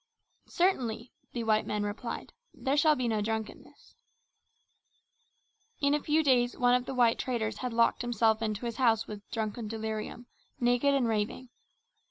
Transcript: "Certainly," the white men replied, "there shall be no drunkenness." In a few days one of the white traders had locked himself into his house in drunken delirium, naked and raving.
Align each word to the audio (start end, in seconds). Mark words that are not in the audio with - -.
"Certainly," 0.47 1.11
the 1.33 1.43
white 1.43 1.67
men 1.67 1.83
replied, 1.83 2.33
"there 2.55 2.75
shall 2.75 2.95
be 2.95 3.07
no 3.07 3.21
drunkenness." 3.21 3.93
In 5.79 5.93
a 5.93 6.01
few 6.01 6.23
days 6.23 6.57
one 6.57 6.73
of 6.73 6.85
the 6.87 6.95
white 6.95 7.19
traders 7.19 7.59
had 7.59 7.71
locked 7.71 8.01
himself 8.01 8.41
into 8.41 8.65
his 8.65 8.77
house 8.77 9.07
in 9.07 9.21
drunken 9.31 9.67
delirium, 9.67 10.25
naked 10.59 10.95
and 10.95 11.07
raving. 11.07 11.49